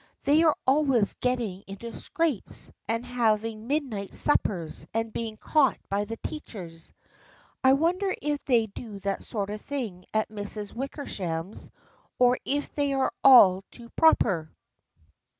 "They 0.23 0.41
are 0.41 0.55
always 0.65 1.13
get 1.13 1.35
ting 1.37 1.63
into 1.67 1.99
scrapes, 1.99 2.71
and 2.89 3.05
having 3.05 3.67
midnight 3.67 4.15
suppers 4.15 4.87
and 4.95 5.13
being 5.13 5.37
caught 5.37 5.77
by 5.89 6.05
the 6.05 6.17
teachers. 6.17 6.91
I 7.63 7.73
wonder 7.73 8.11
if 8.19 8.43
they 8.45 8.65
do 8.65 8.97
that 9.01 9.21
sort 9.23 9.51
of 9.51 9.61
thing 9.61 10.05
at 10.11 10.27
the 10.27 10.33
Misses 10.33 10.73
Wickersham's 10.73 11.69
or 12.17 12.39
if 12.45 12.73
they 12.73 12.93
are 12.93 13.13
all 13.23 13.63
too 13.69 13.91
proper." 13.91 14.51